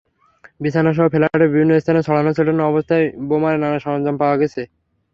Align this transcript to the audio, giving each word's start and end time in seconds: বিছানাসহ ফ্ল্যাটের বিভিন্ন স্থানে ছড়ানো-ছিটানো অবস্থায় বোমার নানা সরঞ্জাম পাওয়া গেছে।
বিছানাসহ 0.61 1.05
ফ্ল্যাটের 1.09 1.49
বিভিন্ন 1.49 1.71
স্থানে 1.79 2.01
ছড়ানো-ছিটানো 2.03 2.61
অবস্থায় 2.65 3.05
বোমার 3.29 3.55
নানা 3.59 3.77
সরঞ্জাম 3.81 4.15
পাওয়া 4.21 4.35
গেছে। 4.41 4.61